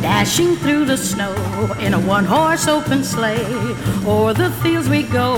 Dashing 0.00 0.56
through 0.56 0.84
the 0.86 0.96
snow 0.96 1.34
in 1.78 1.92
a 1.94 1.98
one 1.98 2.24
horse 2.24 2.70
open 2.70 3.04
sleigh. 3.04 3.74
O'er 4.06 4.32
the 4.32 4.50
fields 4.62 4.88
we 4.88 5.02
go, 5.02 5.34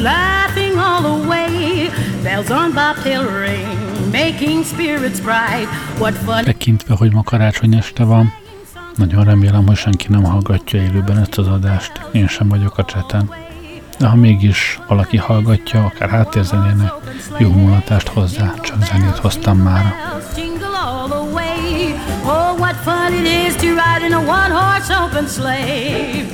laughing 0.00 0.78
all 0.78 1.02
the 1.02 1.28
way. 1.28 1.90
Bells 2.22 2.50
on 2.50 2.72
bobtail 2.72 3.24
ring, 3.24 4.12
making 4.12 4.64
spirits 4.64 5.20
bright. 5.20 5.68
What 5.98 6.14
fun! 6.14 6.44
Tekintve, 6.44 6.94
hogy 6.94 7.12
ma 7.12 7.22
karácsony 7.22 7.74
este 7.74 8.04
van, 8.04 8.32
nagyon 8.96 9.24
remélem, 9.24 9.66
hogy 9.66 9.76
senki 9.76 10.06
nem 10.08 10.24
hallgatja 10.24 10.82
élőben 10.82 11.18
ezt 11.18 11.38
az 11.38 11.46
adást. 11.46 11.92
Én 12.12 12.28
sem 12.28 12.48
vagyok 12.48 12.78
a 12.78 12.84
cseten. 12.84 13.30
De 13.98 14.06
ha 14.06 14.16
mégis 14.16 14.80
valaki 14.88 15.16
hallgatja, 15.16 15.84
akár 15.84 16.08
háttérzenének, 16.08 16.92
jó 17.38 17.50
mulatást 17.50 18.08
hozzá, 18.08 18.54
csak 18.60 18.84
zenét 18.84 19.18
hoztam 19.18 19.58
már. 19.58 19.94
Oh, 22.26 22.56
what 22.58 22.76
fun 22.76 23.12
it 23.12 23.26
is 23.26 23.43
in 23.78 24.12
a 24.12 24.24
one-horse 24.24 24.90
open 24.90 25.26
sleigh. 25.26 26.28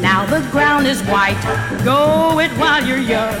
Now 0.00 0.26
the 0.26 0.40
ground 0.50 0.86
is 0.86 1.00
white, 1.02 1.40
go 1.84 2.38
it 2.40 2.50
while 2.52 2.84
you're 2.84 2.98
young. 2.98 3.36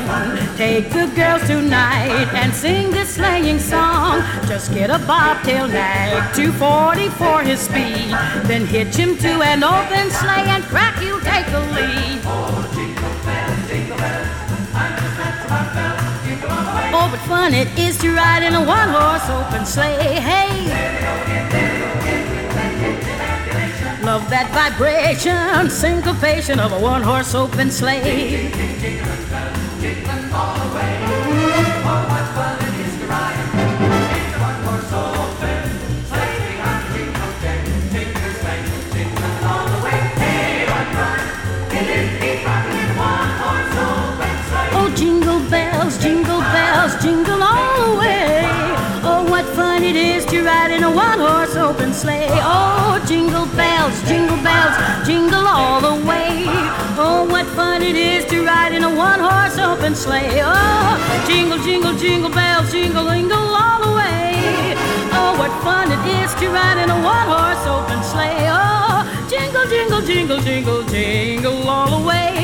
Take 0.56 0.90
the 0.90 1.10
girls 1.16 1.46
tonight 1.46 2.28
and 2.34 2.52
sing 2.54 2.90
this 2.90 3.14
sleighing 3.16 3.58
song. 3.58 4.22
Just 4.46 4.72
get 4.72 4.90
a 4.90 4.98
bobtail 4.98 5.66
nag, 5.68 6.34
240 6.34 7.08
for 7.10 7.42
his 7.42 7.60
speed. 7.60 8.10
Then 8.46 8.66
hitch 8.66 8.94
him 8.94 9.16
to 9.18 9.42
an 9.42 9.64
open 9.64 10.10
sleigh 10.10 10.48
and 10.48 10.62
crack, 10.64 11.00
you'll 11.02 11.20
take 11.20 11.46
the 11.46 11.60
lead. 11.60 12.63
But 17.14 17.22
fun 17.26 17.54
it 17.54 17.68
is 17.78 17.96
to 17.98 18.12
ride 18.12 18.42
in 18.42 18.56
a 18.56 18.64
one-horse 18.66 19.30
open 19.30 19.64
sleigh. 19.64 20.18
Hey! 20.18 20.66
Love 24.02 24.28
that 24.30 24.50
vibration, 24.52 25.70
syncopation 25.70 26.58
of 26.58 26.72
a 26.72 26.80
one 26.80 27.02
horse 27.02 27.32
open 27.36 27.70
sleigh. 27.70 28.50
Jingle 47.04 47.42
all 47.42 47.76
the 47.84 47.98
way. 48.00 48.40
Oh, 49.04 49.26
what 49.28 49.44
fun 49.54 49.84
it 49.84 49.94
is 49.94 50.24
to 50.32 50.42
ride 50.42 50.70
in 50.70 50.82
a 50.82 50.90
one 50.90 51.18
horse 51.18 51.54
open 51.54 51.92
sleigh. 51.92 52.30
Oh, 52.30 52.98
jingle 53.06 53.46
bells, 53.60 53.96
jingle 54.08 54.40
bells, 54.48 54.74
jingle 55.06 55.46
all 55.46 55.80
the 55.82 55.96
way. 56.08 56.44
Oh, 56.96 57.26
what 57.30 57.46
fun 57.58 57.82
it 57.82 57.96
is 57.96 58.24
to 58.32 58.46
ride 58.46 58.72
in 58.72 58.82
a 58.84 58.88
one 58.88 59.20
horse 59.20 59.58
open 59.58 59.94
sleigh. 59.94 60.40
Oh, 60.42 61.24
jingle, 61.28 61.58
jingle, 61.58 61.94
jingle 61.94 62.30
bells, 62.30 62.72
jingle, 62.72 63.06
jingle 63.12 63.48
all 63.62 63.80
the 63.86 63.92
way. 64.00 64.72
Oh, 65.12 65.36
what 65.40 65.52
fun 65.62 65.92
it 65.92 66.04
is 66.22 66.32
to 66.40 66.46
ride 66.48 66.78
in 66.82 66.88
a 66.88 66.98
one 67.14 67.28
horse 67.34 67.64
open 67.76 68.00
sleigh. 68.02 68.48
Oh, 68.48 69.04
jingle, 69.28 69.66
jingle, 69.72 70.00
jingle, 70.00 70.40
jingle, 70.40 70.82
jingle 70.84 71.68
all 71.68 72.00
the 72.00 72.06
way. 72.08 72.43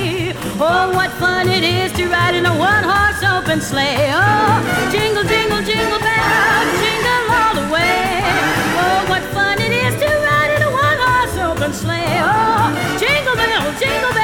Oh, 0.62 0.92
what 0.94 1.10
fun 1.12 1.48
it 1.48 1.64
is 1.64 1.90
to 1.92 2.06
ride 2.08 2.34
in 2.34 2.44
a 2.44 2.52
one 2.52 2.84
horse 2.84 3.22
open 3.24 3.62
sleigh. 3.62 4.12
Oh, 4.12 4.60
jingle, 4.92 5.24
jingle, 5.24 5.62
jingle 5.64 5.98
bells, 5.98 6.68
jingle 6.84 7.24
all 7.32 7.54
the 7.56 7.66
way. 7.72 8.20
Oh, 8.76 9.00
what 9.08 9.22
fun 9.32 9.58
it 9.58 9.72
is 9.72 9.94
to 9.96 10.08
ride 10.20 10.52
in 10.56 10.60
a 10.60 10.70
one 10.70 10.98
horse 11.00 11.36
open 11.48 11.72
sleigh. 11.72 12.20
Oh, 12.20 12.68
jingle 13.00 13.36
bell, 13.36 13.72
jingle 13.80 14.12
bell, 14.12 14.19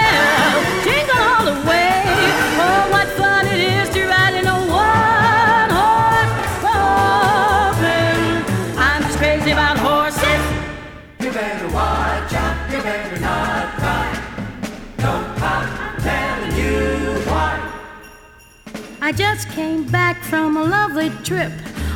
I 19.06 19.12
just 19.12 19.49
came 19.50 19.84
back 19.84 20.21
from 20.25 20.56
a 20.56 20.65
lovely 20.65 21.11
trip 21.22 21.53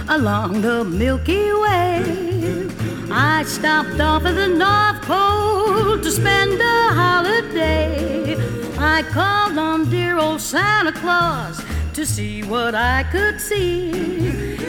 along 0.09 0.61
the 0.63 0.85
Milky 0.85 1.53
Way. 1.53 2.69
I 3.11 3.43
stopped 3.43 3.99
off 3.99 4.25
at 4.27 4.37
the 4.37 4.47
North 4.47 5.03
Pole 5.03 5.99
to 6.01 6.09
spend 6.09 6.61
a 6.61 6.95
holiday. 6.95 8.37
I 8.79 9.03
called 9.03 9.59
on 9.59 9.91
dear 9.91 10.19
old 10.19 10.41
Santa 10.41 10.93
Claus 10.93 11.61
to 11.95 12.07
see 12.07 12.45
what 12.45 12.77
I 12.77 13.03
could 13.11 13.41
see. 13.41 13.91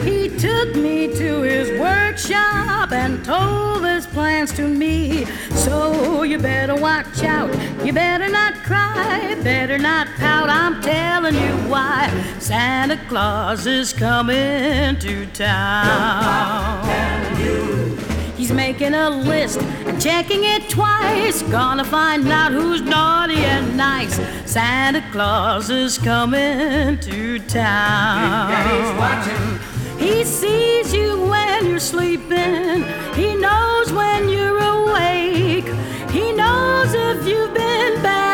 He 0.02 0.28
took 0.28 0.74
me 0.74 1.14
to 1.14 1.42
his 1.42 1.78
workshop 1.78 2.90
and 2.90 3.24
told 3.24 3.86
his 3.86 4.04
plans 4.08 4.52
to 4.54 4.66
me. 4.66 5.26
So 5.54 6.24
you 6.24 6.38
better 6.38 6.74
watch 6.74 7.22
out, 7.22 7.54
you 7.86 7.92
better 7.92 8.28
not 8.28 8.54
cry, 8.64 9.36
better 9.44 9.78
not 9.78 10.08
pout. 10.42 10.50
I'm 10.50 10.80
telling 10.80 11.34
you 11.34 11.70
why 11.70 12.08
Santa 12.38 12.96
Claus 13.08 13.66
is 13.66 13.92
coming 13.92 14.98
to 14.98 15.26
town. 15.26 16.86
He's 18.36 18.52
making 18.52 18.94
a 18.94 19.08
list 19.10 19.60
and 19.60 20.00
checking 20.00 20.44
it 20.44 20.68
twice. 20.68 21.42
Gonna 21.42 21.84
find 21.84 22.28
out 22.28 22.52
who's 22.52 22.80
naughty 22.80 23.36
and 23.36 23.76
nice. 23.76 24.20
Santa 24.50 25.02
Claus 25.12 25.70
is 25.70 25.98
coming 25.98 26.98
to 26.98 27.38
town. 27.40 28.50
Daddy's 28.50 28.98
watching. 28.98 29.60
He 29.98 30.24
sees 30.24 30.92
you 30.92 31.20
when 31.26 31.66
you're 31.66 31.78
sleeping. 31.78 32.84
He 33.14 33.36
knows 33.36 33.92
when 33.92 34.28
you're 34.28 34.58
awake. 34.58 35.68
He 36.10 36.32
knows 36.32 36.92
if 36.92 37.24
you've 37.26 37.54
been 37.54 38.02
bad 38.02 38.31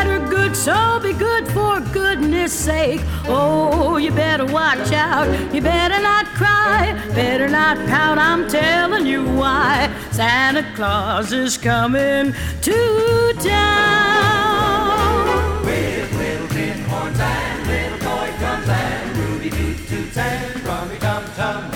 good. 0.48 0.56
So 0.56 1.00
be 1.00 1.12
good 1.12 1.47
for 1.48 1.81
goodness 1.92 2.53
sake. 2.53 3.00
Oh, 3.26 3.97
you 3.97 4.10
better 4.12 4.47
watch 4.47 4.92
out. 4.92 5.28
You 5.54 5.60
better 5.60 6.00
not 6.00 6.26
cry. 6.26 6.92
Better 7.14 7.48
not 7.48 7.76
pout. 7.88 8.19
I'm 8.19 8.48
telling 8.48 9.06
you 9.06 9.25
why. 9.25 9.91
Santa 10.10 10.64
Claus 10.75 11.32
is 11.32 11.56
coming 11.56 12.34
to 12.62 13.34
town. 13.41 13.84
With 15.64 16.12
little 16.16 16.48
tin 16.48 16.80
horns 16.84 17.19
and 17.20 17.66
little 17.66 17.98
toy 17.98 18.30
drums 18.38 18.69
and 18.69 19.16
Ruby 19.16 19.50
toot 19.50 19.88
toots 19.88 20.16
and 20.16 20.65
rummy 20.65 20.98
tum 20.98 21.25
tum. 21.36 21.72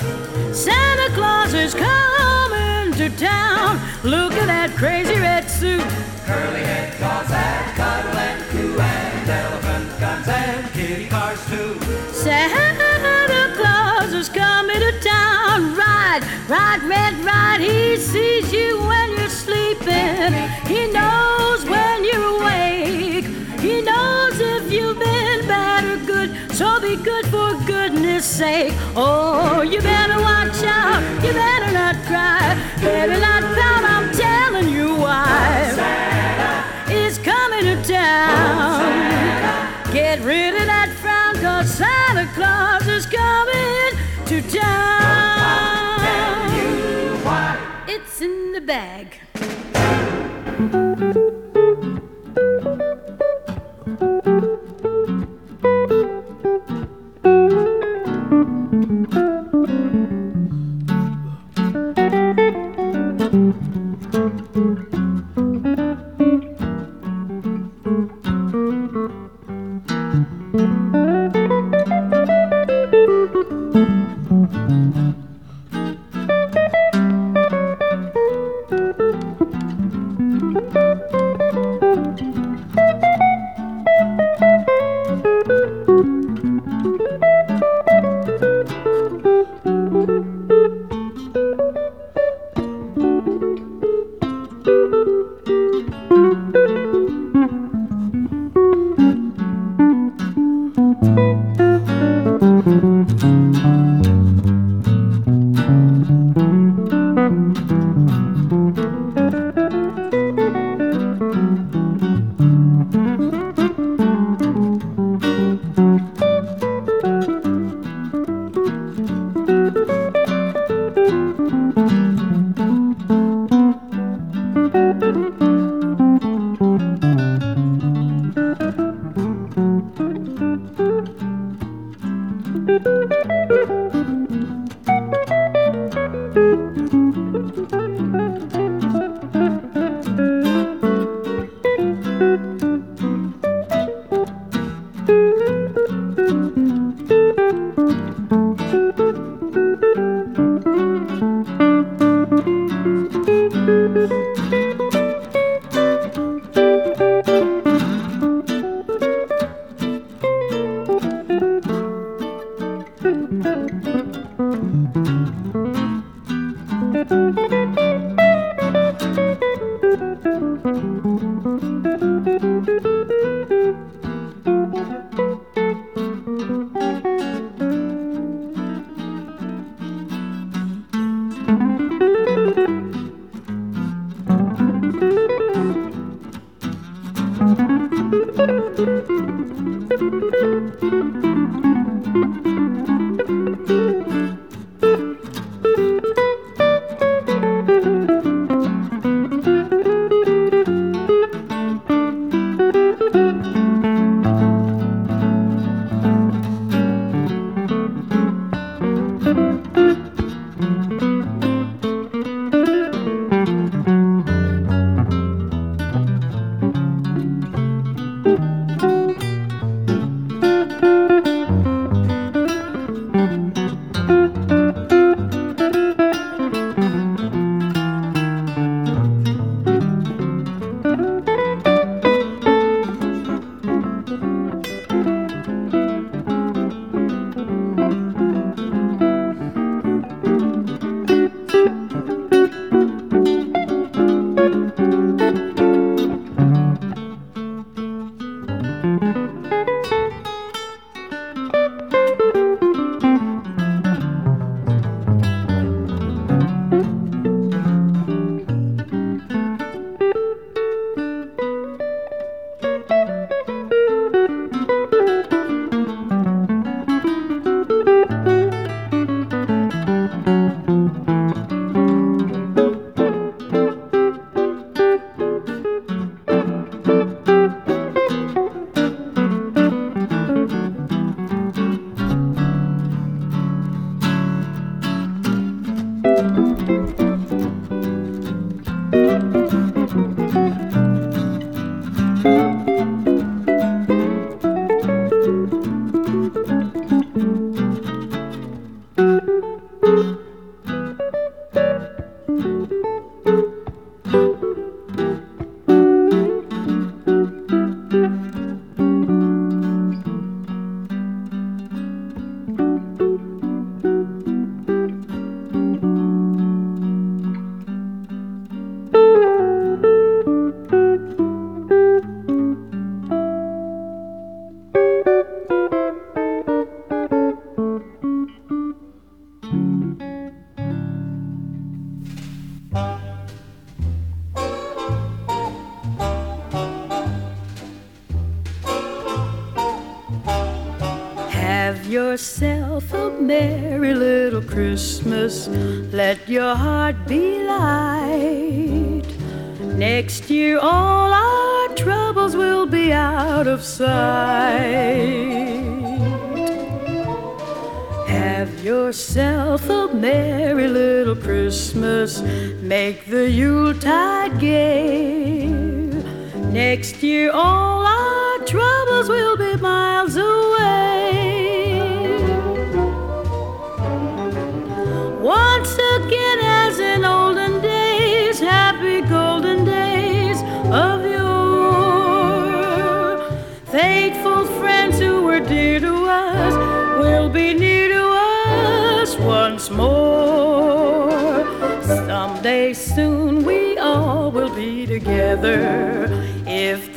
Santa 0.54 1.14
Claus 1.14 1.54
is 1.54 1.74
coming 1.74 2.92
to 2.94 3.10
town. 3.18 3.80
Look 4.02 4.32
at 4.32 4.46
that 4.46 4.74
crazy 4.76 5.18
red 5.18 5.50
suit. 5.50 5.84
Curly 6.26 6.60
head 6.60 6.98
dolls 7.00 7.28
that 7.28 7.74
cuddle 7.76 8.16
and 8.16 8.40
coo 8.50 8.80
and 8.80 9.28
elephant 9.28 10.00
guns 10.00 10.28
and 10.28 10.72
kitty 10.72 11.08
cars 11.08 11.44
too. 11.46 11.80
Santa 12.12 13.54
Claus 13.56 14.12
is 14.12 14.28
coming 14.28 14.78
to 14.78 14.92
town. 15.00 15.74
Ride, 15.74 16.22
ride, 16.48 16.82
red, 16.84 17.14
ride. 17.24 17.60
He 17.60 17.96
sees 17.96 18.52
you 18.52 18.80
when 18.80 19.10
you're 19.16 19.28
sleeping. 19.28 20.32
He 20.66 20.86
knows 20.92 21.64
when 21.64 22.04
you're 22.04 22.38
awake. 22.38 23.26
He 23.60 23.82
knows 23.82 24.38
if 24.38 24.72
you've 24.72 24.98
been 24.98 25.46
bad 25.46 25.84
or 25.84 26.04
good. 26.04 26.30
So 26.52 26.80
be 26.80 26.96
good 26.96 27.26
for 27.26 27.54
goodness 27.66 28.24
sake. 28.24 28.74
Oh, 28.94 29.62
you 29.62 29.80
better 29.80 30.20
watch 30.20 30.62
out. 30.62 31.02
You 31.24 31.32
better 31.32 31.72
not 31.72 31.96
cry. 32.06 32.56
Better 32.80 33.18
not 33.18 33.42
pout. 33.56 34.01
down. 38.02 39.92
Get 39.92 40.20
rid 40.20 40.54
of 40.54 40.66
that 40.66 40.90
frown, 41.00 41.34
cause 41.42 41.68
Santa 41.70 42.26
Claus 42.34 42.86
is 42.88 43.06
coming 43.06 43.90
to 44.30 44.36
town. 44.50 44.82
It's 47.88 48.20
in 48.20 48.52
the 48.52 48.60
bag. 48.60 49.18
thank 54.02 54.42
you 54.42 54.51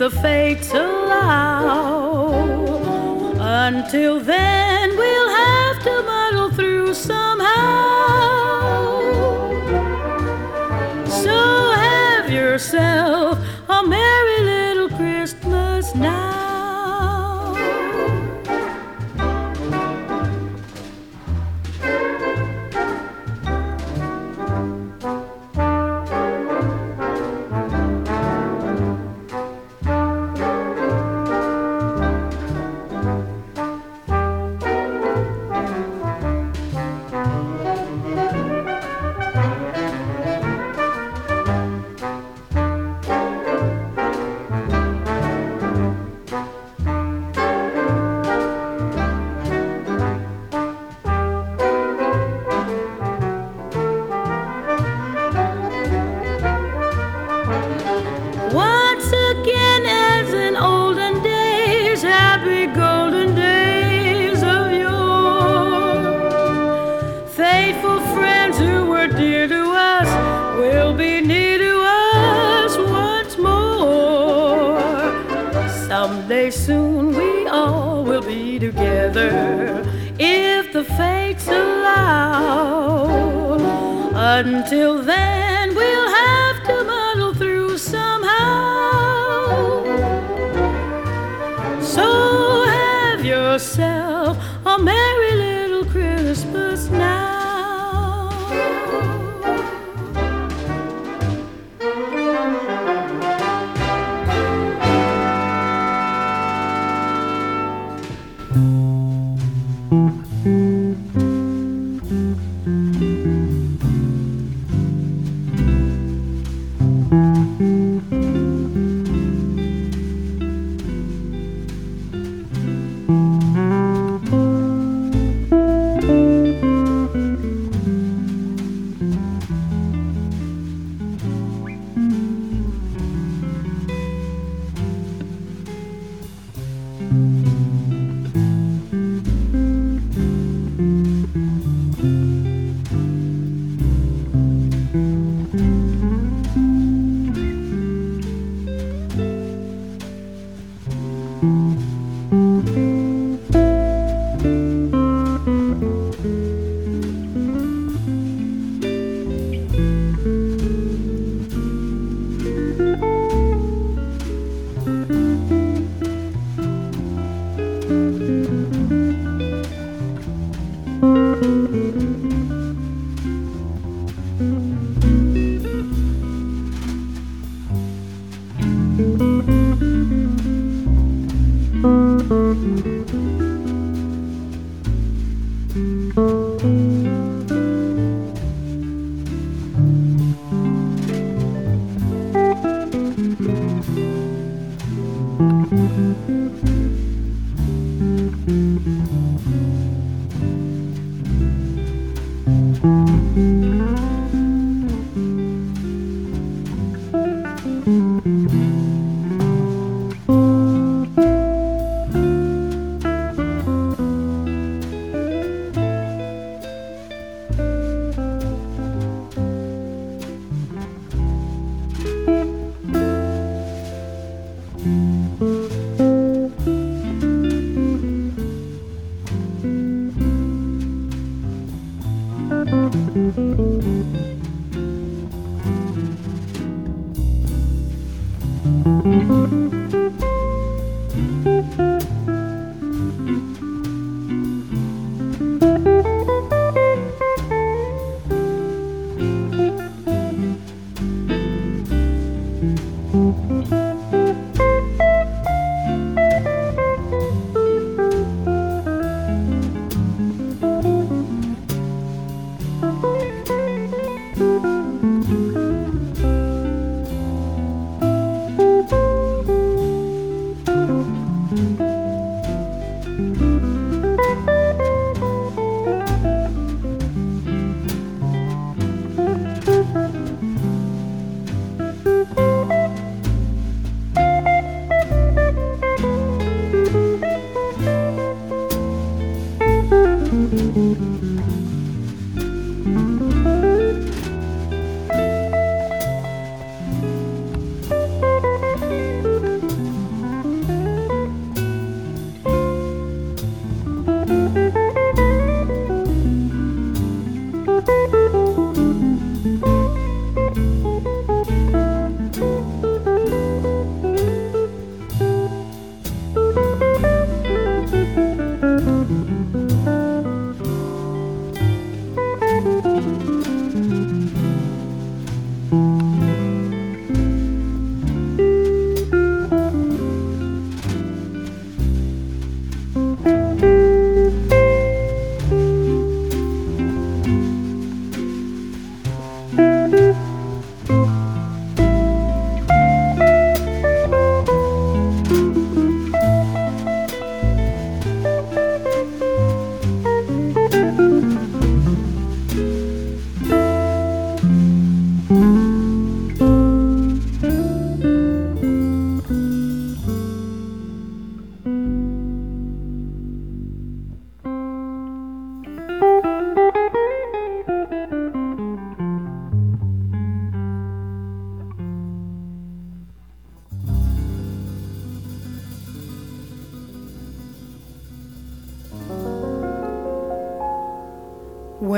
The 0.06 0.12
face. 0.12 0.35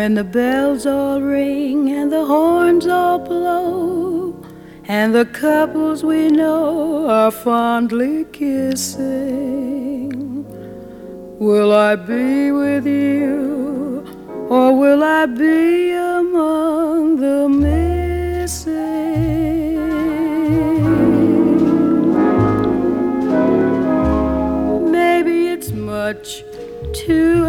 When 0.08 0.16
the 0.16 0.24
bells 0.24 0.86
all 0.86 1.20
ring 1.20 1.92
and 1.92 2.10
the 2.10 2.24
horns 2.24 2.88
all 2.88 3.20
blow, 3.20 4.42
and 4.86 5.14
the 5.14 5.26
couples 5.26 6.02
we 6.02 6.30
know 6.30 7.10
are 7.10 7.30
fondly 7.30 8.24
kissing, 8.32 10.10
will 11.40 11.74
I 11.74 11.98
be 11.98 12.54
with 12.54 12.88
you 12.88 14.06
or 14.50 14.78
will 14.80 15.04
I 15.04 15.26
be 15.26 15.92
among 15.92 17.18
the 17.18 17.50
missing? 17.50 18.86
Maybe 24.90 25.50
it's 25.50 25.72
much 25.74 26.46
too 26.94 27.47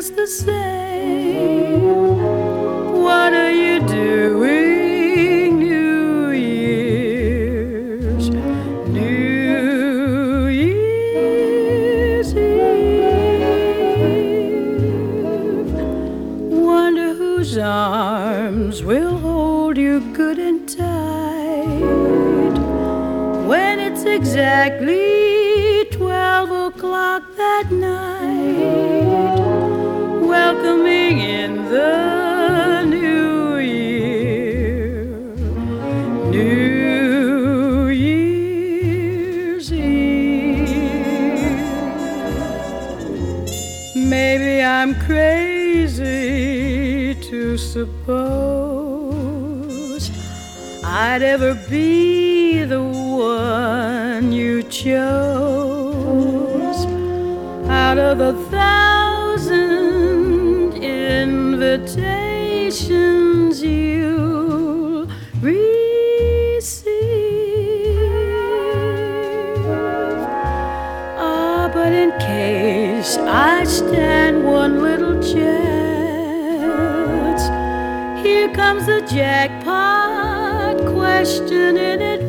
just 0.00 0.16
the 0.16 0.26
same. 0.26 1.82
What 3.04 3.34
are 3.34 3.52
you 3.52 3.80
doing, 3.86 5.58
New 5.58 6.30
Year's? 6.30 7.50
New 8.88 10.46
Year's 10.46 12.34
Eve. 12.34 12.94
Wonder 16.50 17.12
whose 17.12 17.58
arms 17.58 18.82
will 18.82 19.18
hold 19.18 19.76
you 19.76 20.00
good 20.14 20.38
and 20.38 20.66
tight 20.66 21.78
when 23.50 23.78
it's 23.78 24.04
exactly 24.04 25.84
12 25.92 26.50
o'clock 26.72 27.22
that 27.36 27.70
night. 27.70 28.29
Suppose 47.80 48.10
I'd 50.84 51.22
ever 51.22 51.54
be 51.54 52.64
the 52.64 52.82
one 52.82 54.32
you 54.32 54.62
chose. 54.64 55.06
Out 57.68 57.98
of 57.98 58.18
the 58.18 58.32
thousand 58.50 59.62
invitations 60.82 63.29
the 78.90 79.00
jackpot 79.06 80.76
question 80.92 81.76
in 81.76 82.02
advance. 82.02 82.19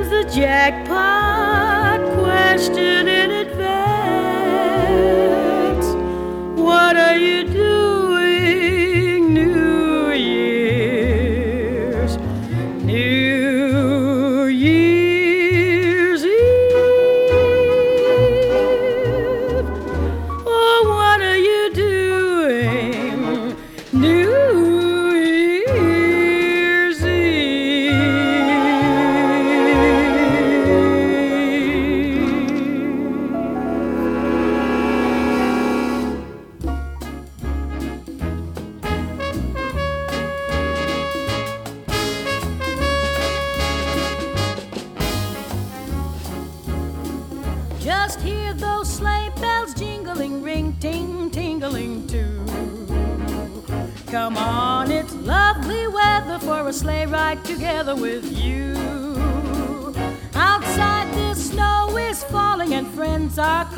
Comes 0.00 0.10
the 0.10 0.24
jackpot 0.34 2.00
question 2.18 3.06
in 3.08 3.30
advance. 3.30 3.56
What 6.58 6.96
are 6.96 7.16
you 7.16 7.39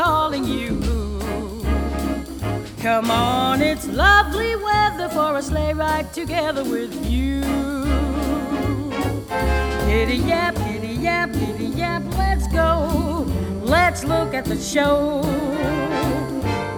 calling 0.04 0.44
you. 0.44 0.80
Come 2.80 3.08
on, 3.08 3.62
it's 3.62 3.86
lovely 3.86 4.56
weather 4.56 5.08
for 5.08 5.36
a 5.36 5.42
sleigh 5.42 5.74
ride 5.74 6.12
together 6.12 6.64
with 6.64 6.92
you. 7.08 7.40
Giddy 9.86 10.18
yap, 10.30 10.56
giddy 10.56 10.94
yap, 11.06 11.32
giddy 11.32 11.66
yap, 11.66 12.02
let's 12.18 12.48
go. 12.48 13.26
Let's 13.62 14.02
look 14.02 14.34
at 14.34 14.44
the 14.44 14.58
show. 14.58 15.20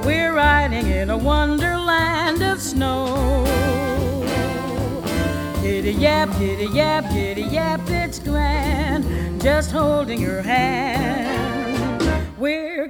We're 0.04 0.34
riding 0.34 0.86
in 0.86 1.08
a 1.08 1.16
wonderland 1.16 2.42
of 2.42 2.60
snow. 2.60 3.06
Giddy 5.62 5.92
yap, 5.92 6.28
giddy 6.38 6.66
yap, 6.66 7.04
giddy 7.10 7.44
yap, 7.56 7.80
it's 7.88 8.18
grand. 8.18 9.40
Just 9.40 9.70
holding 9.70 10.20
your 10.20 10.42
hand. 10.42 10.93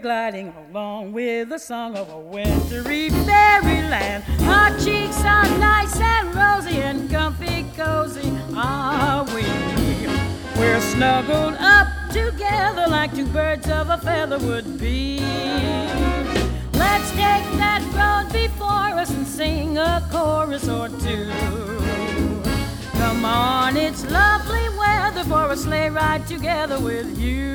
Gliding 0.05 0.53
along 0.69 1.13
with 1.13 1.49
the 1.49 1.57
song 1.57 1.97
of 1.97 2.11
a 2.13 2.19
wintry 2.19 3.09
fairyland. 3.09 4.23
Our 4.43 4.69
cheeks 4.79 5.19
are 5.25 5.49
nice 5.59 5.99
and 5.99 6.35
rosy 6.35 6.83
and 6.83 7.09
comfy 7.09 7.65
cozy, 7.75 8.31
are 8.55 9.25
we? 9.35 9.45
We're 10.61 10.83
snuggled 10.83 11.55
up 11.55 11.89
together 12.11 12.87
like 12.87 13.15
two 13.15 13.25
birds 13.29 13.67
of 13.71 13.89
a 13.89 13.97
feather 13.97 14.39
would 14.41 14.79
be. 14.79 15.21
Let's 16.75 17.11
take 17.13 17.49
that 17.57 17.81
road 17.97 18.31
before 18.31 19.01
us 19.01 19.09
and 19.09 19.27
sing 19.27 19.79
a 19.79 20.07
chorus 20.13 20.69
or 20.69 20.91
two. 20.91 21.33
Come 22.99 23.25
on, 23.25 23.79
it's 23.79 24.05
lovely 24.11 24.69
weather 24.79 25.25
for 25.25 25.51
a 25.51 25.57
sleigh 25.57 25.89
ride 25.89 26.27
together 26.27 26.79
with 26.79 27.19
you. 27.19 27.55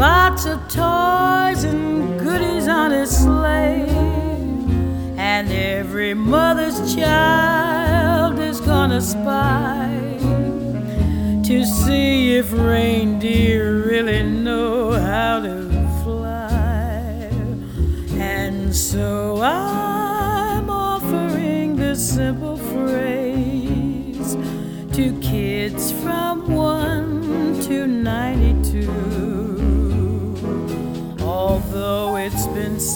lots 0.00 0.46
of 0.46 0.58
toys 0.66 1.62
and 1.64 2.18
goodies 2.18 2.66
on 2.68 2.90
his 2.90 3.14
sleigh. 3.14 3.86
And 5.18 5.52
every 5.52 6.14
mother's 6.14 6.94
child 6.94 8.38
is 8.38 8.62
gonna 8.62 9.02
spy 9.02 9.90
to 11.44 11.66
see 11.66 12.36
if 12.36 12.50
reindeer 12.50 13.82
really 13.82 14.22
know 14.22 14.92
how 14.92 15.40
to 15.40 15.49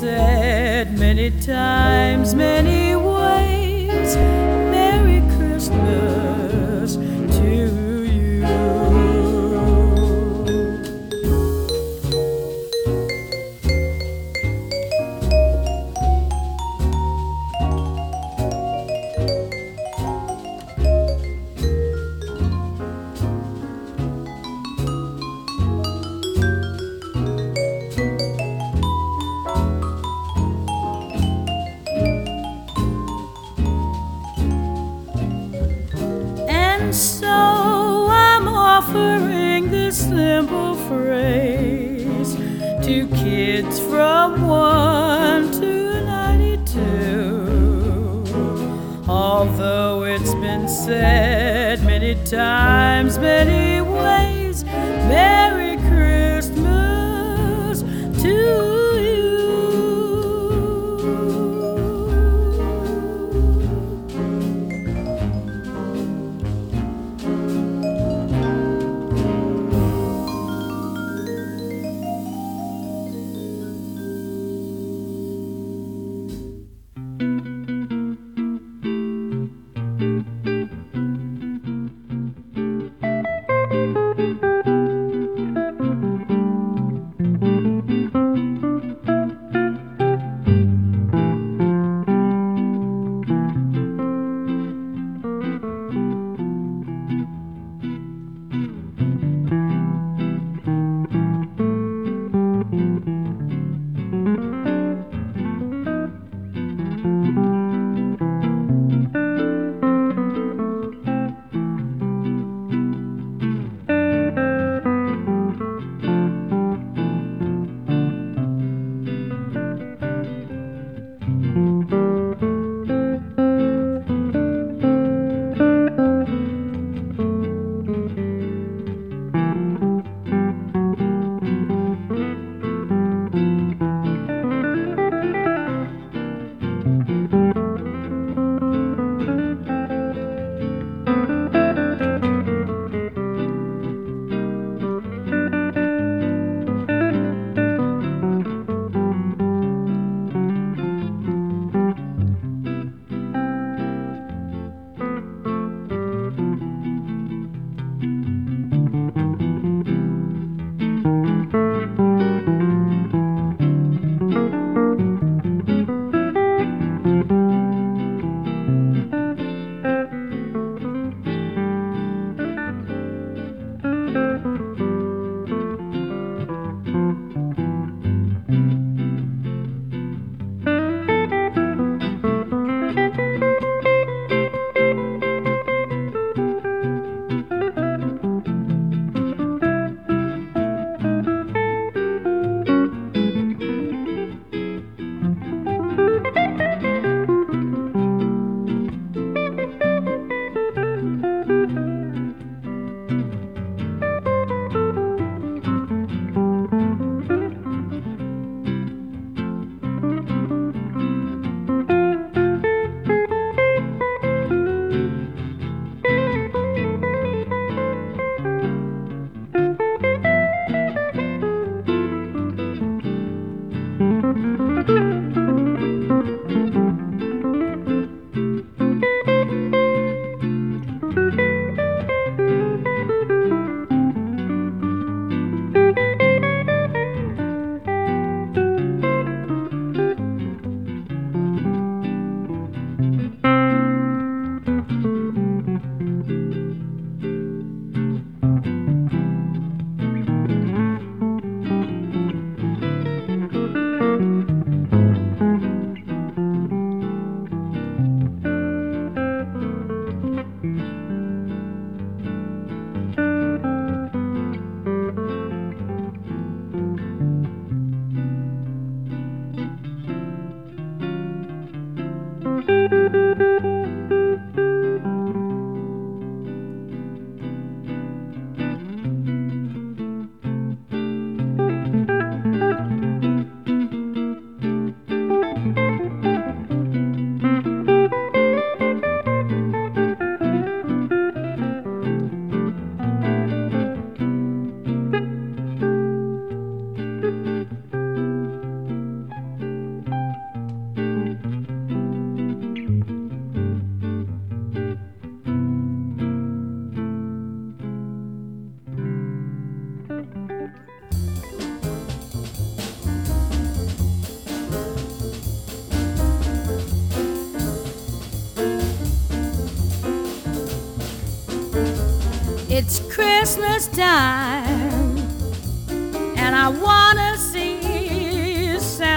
said 0.04 0.98
many 0.98 1.30
times, 1.30 2.34
many 2.34 2.83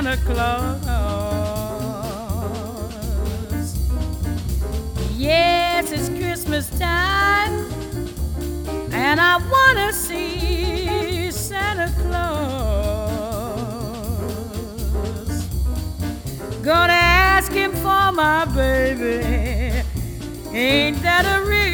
Santa 0.08 0.24
Claus. 0.24 0.86
Yes, 5.17 5.91
it's 5.91 6.08
Christmas 6.08 6.70
time, 6.80 7.70
and 8.93 9.20
I 9.20 9.36
wanna 9.52 9.91
see 9.91 11.30
Santa 11.30 11.91
Claus. 12.04 12.38
Gonna 16.63 16.93
ask 16.93 17.52
him 17.52 17.74
for 17.74 18.13
my 18.13 18.46
baby. 18.56 19.84
Ain't 20.54 21.02
that 21.02 21.26
a 21.26 21.41
real 21.46 21.66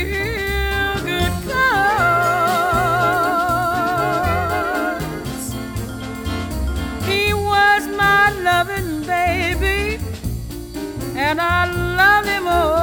and 11.33 11.41
I 11.41 11.65
love 11.97 12.25
him 12.25 12.43
oh 12.45 12.82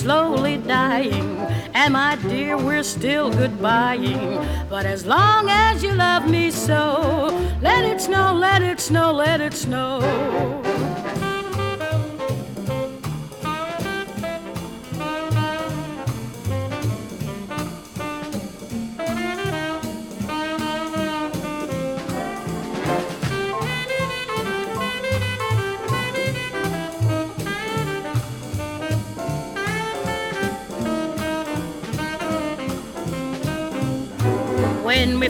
slowly 0.00 0.56
dying, 0.56 1.36
and 1.74 1.92
my 1.92 2.16
dear, 2.16 2.56
we're 2.56 2.82
still 2.82 3.30
goodbying. 3.30 4.40
But 4.70 4.86
as 4.86 5.04
long 5.04 5.50
as 5.50 5.82
you 5.82 5.92
love 5.92 6.26
me 6.26 6.50
so, 6.50 7.28
let 7.60 7.84
it 7.84 8.00
snow, 8.00 8.32
let 8.32 8.62
it 8.62 8.80
snow, 8.80 9.12
let 9.12 9.42
it 9.42 9.52
snow. 9.52 10.59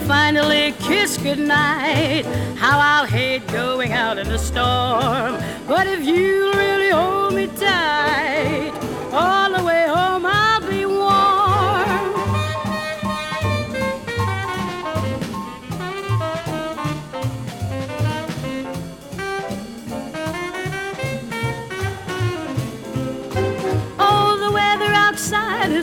Finally 0.07 0.73
kiss 0.79 1.17
goodnight, 1.17 2.25
how 2.57 2.79
I'll 2.79 3.05
hate 3.05 3.45
going 3.47 3.91
out 3.93 4.17
in 4.17 4.27
the 4.27 4.37
storm. 4.37 5.41
But 5.67 5.87
if 5.87 6.05
you 6.05 6.51
really 6.53 6.89
hold 6.89 7.33
me 7.33 7.47
tight, 7.47 8.71
all 9.11 9.50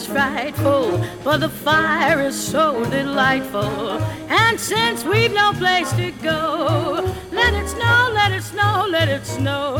frightful, 0.09 1.04
but 1.22 1.38
the 1.38 1.48
fire 1.48 2.20
is 2.20 2.38
so 2.38 2.84
delightful. 2.90 3.98
And 4.28 4.59
since 4.59 5.04
we've 5.04 5.32
no 5.32 5.52
place 5.52 5.92
to 5.92 6.11
go, 6.22 7.14
let 7.30 7.54
it 7.54 7.68
snow, 7.68 8.11
let 8.14 8.32
it 8.32 8.42
snow, 8.42 8.86
let 8.88 9.09
it 9.09 9.24
snow. 9.26 9.76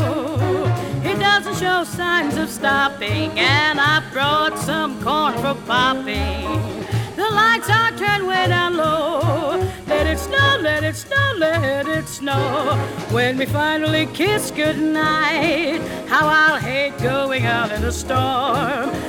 It 1.03 1.19
doesn't 1.19 1.55
show 1.55 1.83
signs 1.83 2.37
of 2.37 2.49
stopping, 2.49 3.31
and 3.39 3.79
I've 3.79 4.11
brought 4.13 4.57
some 4.59 5.01
corn 5.03 5.33
for 5.35 5.55
popping. 5.65 6.45
The 7.15 7.29
lights 7.31 7.69
are 7.69 7.91
turned 7.97 8.27
way 8.27 8.47
down 8.47 8.77
low. 8.77 9.57
Let 9.87 10.05
it 10.07 10.19
snow, 10.19 10.57
let 10.61 10.83
it 10.83 10.95
snow, 10.95 11.33
let 11.37 11.87
it 11.87 12.07
snow. 12.07 12.75
When 13.11 13.37
we 13.37 13.45
finally 13.45 14.05
kiss 14.13 14.51
goodnight, 14.51 15.81
how 16.07 16.27
I'll 16.27 16.59
hate 16.59 16.97
going 16.99 17.45
out 17.45 17.71
in 17.71 17.83
a 17.83 17.91
storm. 17.91 19.08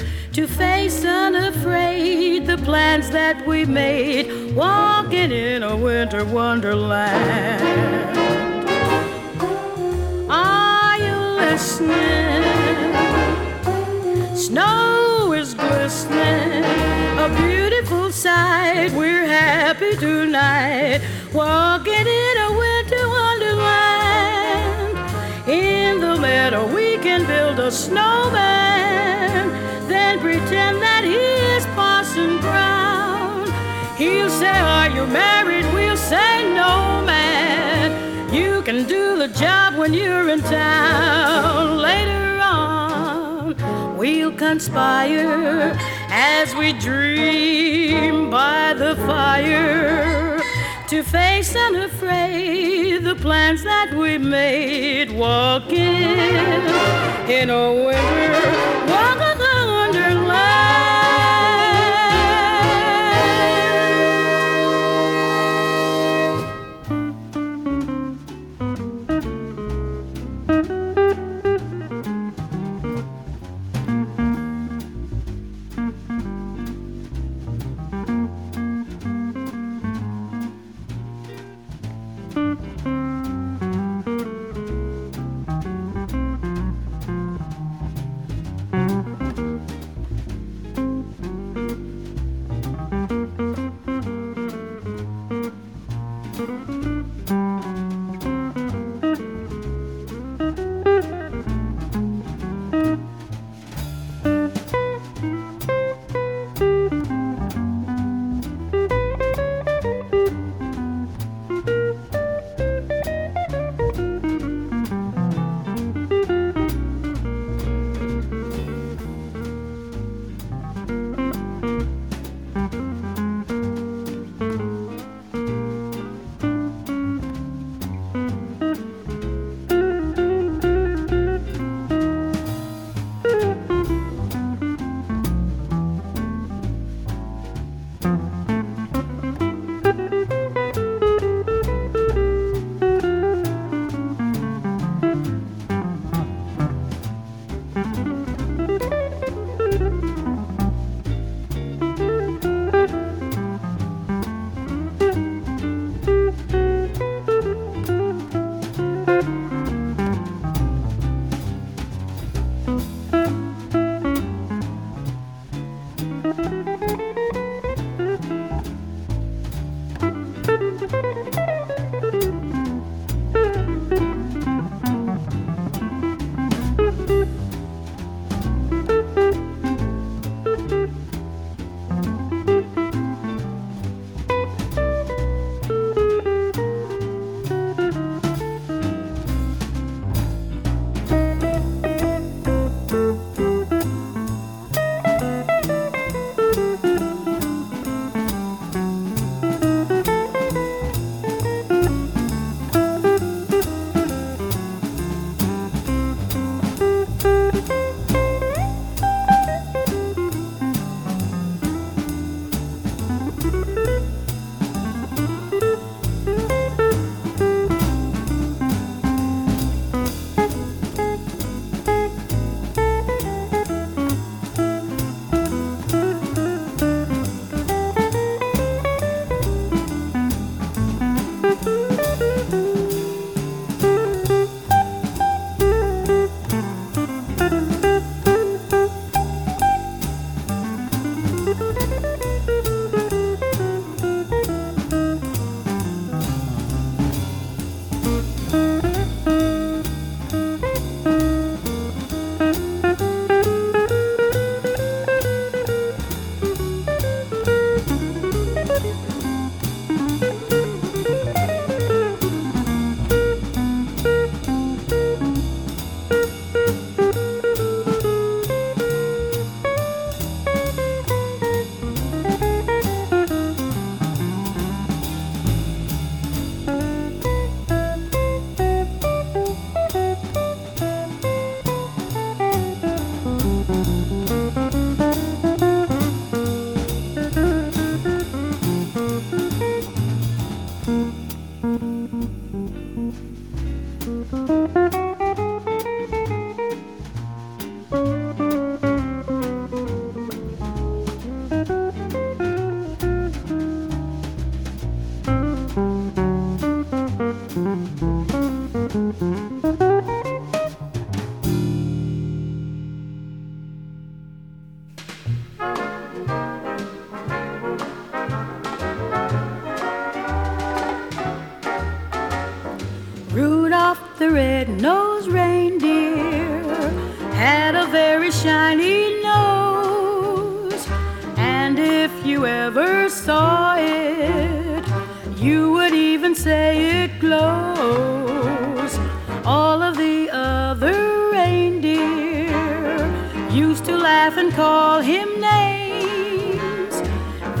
to 0.33 0.47
face 0.47 1.03
unafraid 1.03 2.45
the 2.47 2.57
plans 2.59 3.09
that 3.09 3.45
we 3.45 3.65
made, 3.65 4.55
walking 4.55 5.29
in 5.29 5.61
a 5.61 5.75
winter 5.75 6.23
wonderland. 6.23 7.61
Are 10.29 10.97
you 10.97 11.15
listening? 11.35 12.43
Snow 14.33 15.33
is 15.33 15.53
glistening, 15.53 16.63
a 17.19 17.27
beautiful 17.41 18.09
sight. 18.09 18.93
We're 18.93 19.27
happy 19.27 19.97
tonight, 19.97 21.01
walking 21.33 22.07
in 22.07 22.37
a 22.37 22.51
winter 22.57 23.09
wonderland. 23.09 24.97
In 25.49 25.99
the 25.99 26.15
meadow, 26.15 26.73
we 26.73 26.97
can 26.99 27.27
build 27.27 27.59
a 27.59 27.69
snowman 27.69 28.60
pretend 30.51 30.81
that 30.81 31.05
he 31.05 31.15
is 31.55 31.65
Parson 31.77 32.37
Brown. 32.41 33.47
He'll 33.95 34.29
say, 34.29 34.59
Are 34.59 34.89
you 34.89 35.05
married? 35.07 35.63
We'll 35.73 35.95
say, 35.95 36.43
No, 36.53 37.01
man. 37.05 38.33
You 38.33 38.61
can 38.63 38.85
do 38.85 39.17
the 39.17 39.29
job 39.29 39.77
when 39.77 39.93
you're 39.93 40.27
in 40.27 40.41
town. 40.41 41.77
Later 41.77 42.41
on, 42.43 43.95
we'll 43.97 44.33
conspire 44.33 45.73
as 46.09 46.53
we 46.55 46.73
dream 46.73 48.29
by 48.29 48.73
the 48.73 48.97
fire 49.07 50.37
to 50.89 51.01
face 51.01 51.55
unafraid 51.55 53.05
the 53.05 53.15
plans 53.15 53.63
that 53.63 53.93
we 53.95 54.17
made 54.17 55.11
walking 55.11 56.11
in 57.37 57.49
a 57.49 57.73
winter 57.85 58.91
wonderland. 58.91 59.30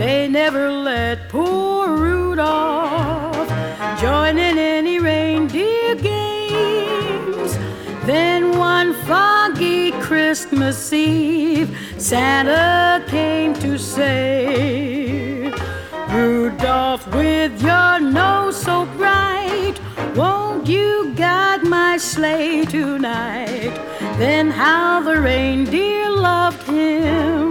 They 0.01 0.27
never 0.27 0.71
let 0.71 1.29
poor 1.29 1.95
Rudolph 1.95 3.47
join 4.01 4.39
in 4.39 4.57
any 4.57 4.97
reindeer 4.97 5.93
games. 5.93 7.55
Then 8.07 8.57
one 8.57 8.95
foggy 9.05 9.91
Christmas 10.01 10.91
Eve, 10.91 11.69
Santa 11.99 13.05
came 13.09 13.53
to 13.65 13.77
say, 13.77 15.53
Rudolph, 16.09 17.05
with 17.13 17.61
your 17.61 17.99
nose 17.99 18.59
so 18.59 18.87
bright, 18.97 19.75
won't 20.15 20.65
you 20.65 21.13
guide 21.15 21.61
my 21.61 21.97
sleigh 21.97 22.65
tonight? 22.65 23.75
Then 24.17 24.49
how 24.49 25.01
the 25.01 25.21
reindeer 25.21 26.09
loved 26.09 26.63
him 26.63 27.50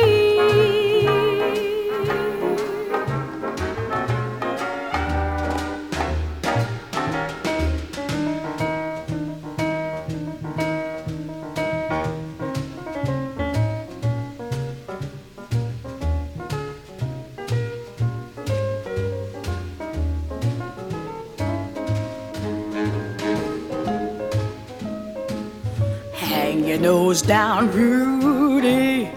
Down, 27.21 27.71
Rudy. 27.71 29.09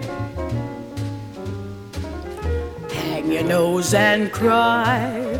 Hang 2.91 3.31
your 3.31 3.43
nose 3.43 3.93
and 3.93 4.31
cry. 4.31 5.39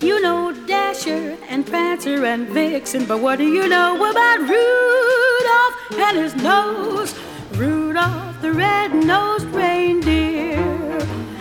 You 0.00 0.20
know 0.20 0.52
Dasher 0.66 1.36
and 1.48 1.66
Prancer 1.66 2.24
and 2.24 2.48
Vixen, 2.48 3.04
but 3.06 3.20
what 3.20 3.38
do 3.38 3.44
you 3.44 3.68
know 3.68 3.96
about 4.10 4.40
Rudolph 4.40 5.98
and 5.98 6.18
his 6.18 6.34
nose? 6.36 7.14
Rudolph, 7.54 8.40
the 8.42 8.52
red-nosed 8.52 9.46
reindeer, 9.46 10.56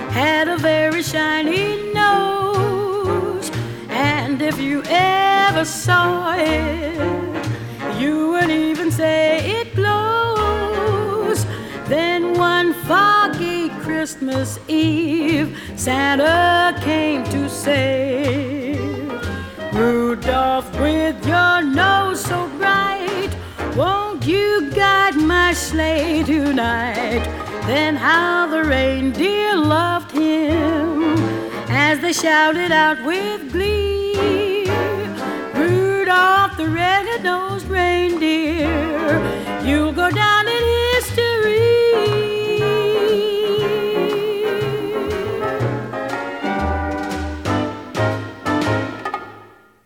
had 0.10 0.48
a 0.48 0.58
very 0.58 1.04
shiny 1.04 1.92
nose. 1.94 3.52
And 3.90 4.42
if 4.42 4.60
you 4.60 4.84
ever 4.88 5.66
saw 5.66 6.36
it, 6.38 7.21
you 8.02 8.30
would 8.32 8.50
even 8.50 8.92
say 8.92 9.62
it 9.62 9.76
glows. 9.76 11.46
Then 11.88 12.34
one 12.34 12.74
foggy 12.90 13.70
Christmas 13.86 14.60
Eve, 14.68 15.56
Santa 15.76 16.74
came 16.82 17.24
to 17.26 17.50
say, 17.50 18.76
Rudolph, 19.74 20.70
with 20.80 21.26
your 21.28 21.62
nose 21.62 22.22
so 22.24 22.48
bright, 22.58 23.30
won't 23.76 24.26
you 24.26 24.72
guide 24.72 25.16
my 25.16 25.54
sleigh 25.54 26.24
tonight? 26.24 27.24
Then 27.68 27.96
how 27.96 28.48
the 28.48 28.64
reindeer 28.64 29.56
loved 29.56 30.12
him 30.12 31.16
as 31.70 32.00
they 32.00 32.14
shouted 32.14 32.72
out 32.72 33.04
with 33.06 33.52
glee. 33.52 34.66
Rudolph 35.54 36.58
the 36.58 36.68
red-nosed 36.68 37.51
reindeer, 37.72 39.22
you'll 39.64 39.94
go 39.94 40.10
down 40.12 40.48
in 40.48 40.64
history. 40.94 41.58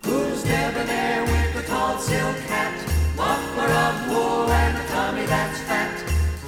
Who's 0.04 0.44
debonair 0.44 1.24
with 1.24 1.54
the 1.56 1.64
tall 1.68 1.98
silk 2.00 2.38
hat? 2.52 2.76
Muffler 3.16 3.72
of 3.86 4.10
wool 4.10 4.50
and 4.50 4.78
a 4.78 4.88
tummy 4.88 5.26
that's 5.26 5.60
fat. 5.62 5.94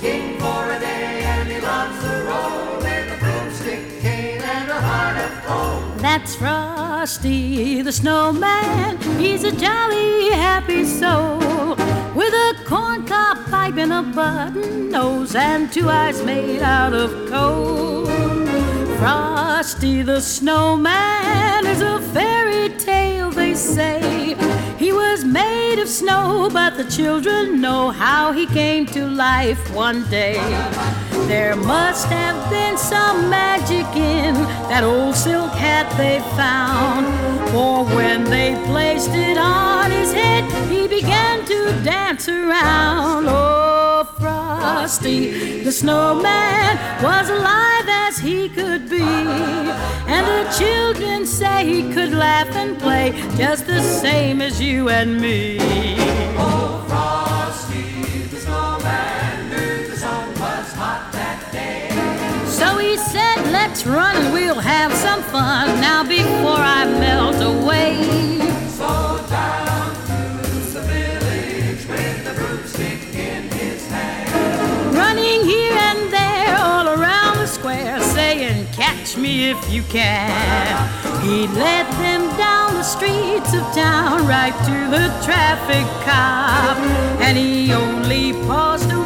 King 0.01 0.39
for 0.39 0.71
a 0.71 0.79
day 0.79 1.21
and 1.23 1.47
he 1.47 1.59
loves 1.61 2.01
the 2.01 2.15
roll 2.29 2.77
with 2.77 3.13
a 3.15 3.17
broomstick 3.19 4.01
cane 4.01 4.41
and 4.41 4.69
a 4.69 4.81
heart 4.81 5.17
of 5.25 5.31
gold. 5.47 5.99
That's 5.99 6.35
Frosty 6.35 7.81
the 7.81 7.91
snowman. 7.91 9.06
He's 9.17 9.43
a 9.43 9.51
jolly, 9.51 10.29
happy 10.29 10.85
soul 10.85 11.39
with 12.13 12.33
a 12.33 12.53
corncob 12.65 13.49
pipe 13.49 13.77
and 13.77 13.91
a 13.91 14.03
button 14.03 14.91
nose 14.91 15.35
and 15.35 15.71
two 15.71 15.89
eyes 15.89 16.23
made 16.23 16.61
out 16.61 16.93
of 16.93 17.29
coal. 17.29 18.05
Frosty 18.97 20.03
the 20.03 20.21
snowman 20.21 21.65
is 21.65 21.81
a 21.81 21.99
fairy 22.13 22.69
tale, 22.77 23.31
they 23.31 23.53
say. 23.53 24.35
He 24.77 24.91
was 24.91 25.25
made 25.25 25.79
of 25.79 25.87
snow, 25.87 26.49
but 26.51 26.77
the 26.77 26.83
children 26.85 27.59
know 27.59 27.89
how 27.89 28.31
he 28.31 28.45
came 28.45 28.85
to 28.87 29.07
life 29.07 29.73
one 29.73 30.07
day. 30.09 30.39
There 31.27 31.55
must 31.55 32.07
have 32.07 32.49
been 32.49 32.77
some 32.77 33.29
magic 33.29 33.87
in 33.95 34.35
that 34.69 34.83
old 34.83 35.15
silk 35.15 35.51
hat 35.51 35.87
they 35.97 36.19
found. 36.35 37.36
For 37.51 37.85
when 37.85 38.25
they 38.25 38.55
placed 38.65 39.11
it 39.11 39.37
on 39.37 39.91
his 39.91 40.13
head, 40.13 40.43
he 40.69 40.87
began 40.87 41.45
to 41.45 41.71
dance 41.83 42.27
around. 42.27 43.25
Oh, 43.27 44.03
Frosty, 44.19 45.63
the 45.63 45.71
snowman, 45.71 46.77
was 47.01 47.29
alive 47.29 47.87
as 47.87 48.17
he 48.17 48.49
could 48.49 48.89
be. 48.89 49.01
And 49.01 50.25
the 50.25 50.43
children 50.57 51.25
say 51.25 51.65
he 51.65 51.93
could 51.93 52.11
laugh 52.11 52.49
and 52.55 52.77
play 52.79 53.11
just 53.37 53.65
the 53.67 53.81
same 53.81 54.41
as 54.41 54.61
you 54.61 54.89
and 54.89 55.19
me. 55.19 55.57
Let's 63.51 63.85
run 63.85 64.15
and 64.17 64.33
we'll 64.33 64.59
have 64.59 64.91
some 64.93 65.21
fun 65.23 65.79
now 65.79 66.03
before 66.03 66.57
I 66.57 66.85
melt 66.85 67.41
away. 67.41 67.95
So 68.67 69.23
down 69.29 69.95
through 70.05 70.73
the 70.73 70.81
village 70.81 71.87
with 71.87 72.25
the 72.25 72.33
broomstick 72.33 73.15
in 73.15 73.49
his 73.49 73.87
hand. 73.87 74.95
Running 74.95 75.45
here 75.45 75.73
and 75.73 76.11
there 76.11 76.57
all 76.59 76.87
around 76.89 77.37
the 77.37 77.47
square, 77.47 78.01
saying, 78.01 78.67
Catch 78.73 79.15
me 79.17 79.49
if 79.51 79.71
you 79.71 79.83
can. 79.83 80.27
He 81.21 81.47
led 81.47 81.85
them 82.03 82.21
down 82.37 82.73
the 82.73 82.83
streets 82.83 83.53
of 83.53 83.63
town 83.73 84.27
right 84.27 84.55
to 84.65 84.77
the 84.91 85.07
traffic 85.25 85.85
cop. 86.03 86.77
And 87.21 87.37
he 87.37 87.71
only 87.73 88.33
paused 88.47 88.96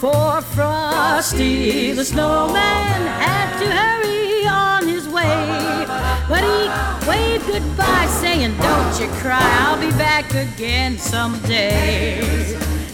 For 0.00 0.40
Frosty 0.54 1.90
the 1.90 2.04
snowman 2.04 3.00
had 3.18 3.58
to 3.58 3.66
hurry 3.68 4.46
on 4.46 4.86
his 4.86 5.08
way. 5.08 5.84
But 6.28 6.44
he 6.44 7.08
waved 7.08 7.46
goodbye, 7.48 8.06
saying, 8.06 8.56
Don't 8.58 9.00
you 9.00 9.08
cry, 9.18 9.42
I'll 9.42 9.80
be 9.80 9.90
back 9.98 10.32
again 10.34 10.98
someday. 10.98 12.20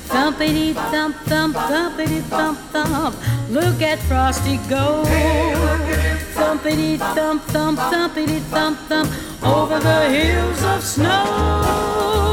Thumpity 0.08 0.72
thump 0.72 1.16
thump, 1.26 1.56
thumpity 1.56 2.22
thump 2.22 2.58
thump. 2.72 3.14
Look 3.50 3.82
at 3.82 3.98
Frosty 3.98 4.56
go. 4.70 5.04
Thumpity 6.32 6.96
thump 7.14 7.42
thump, 7.42 7.78
thumpity 7.80 8.40
thump 8.48 8.78
thump. 8.88 9.10
Over 9.42 9.78
the 9.78 10.08
hills 10.08 10.62
of 10.62 10.82
snow. 10.82 12.23